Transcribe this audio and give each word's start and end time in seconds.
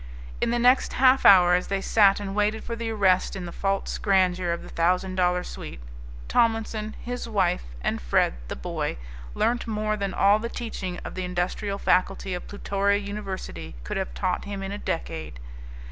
In 0.41 0.49
the 0.49 0.57
next 0.57 0.93
half 0.93 1.27
hour 1.27 1.53
as 1.53 1.67
they 1.67 1.79
sat 1.79 2.19
and 2.19 2.33
waited 2.33 2.63
for 2.63 2.75
the 2.75 2.89
arrest 2.89 3.35
in 3.35 3.45
the 3.45 3.51
false 3.51 3.99
grandeur 3.99 4.51
of 4.51 4.63
the 4.63 4.69
thousand 4.69 5.13
dollar 5.13 5.43
suite 5.43 5.79
Tomlinson, 6.27 6.95
his 6.99 7.29
wife, 7.29 7.65
and 7.83 8.01
Fred 8.01 8.33
the 8.47 8.55
boy 8.55 8.97
learnt 9.35 9.67
more 9.67 9.95
than 9.95 10.15
all 10.15 10.39
the 10.39 10.49
teaching 10.49 10.97
of 11.05 11.13
the 11.13 11.23
industrial 11.23 11.77
faculty 11.77 12.33
of 12.33 12.47
Plutoria 12.47 12.97
University 12.97 13.75
could 13.83 13.97
have 13.97 14.15
taught 14.15 14.45
him 14.45 14.63
in 14.63 14.71
a 14.71 14.79
decade. 14.79 15.39